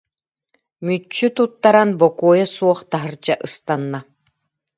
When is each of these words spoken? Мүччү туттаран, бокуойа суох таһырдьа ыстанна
Мүччү 0.85 1.27
туттаран, 1.35 1.89
бокуойа 1.99 2.47
суох 2.55 2.79
таһырдьа 2.91 3.35
ыстанна 3.47 3.99